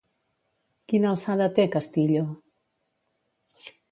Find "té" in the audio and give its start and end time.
1.59-1.67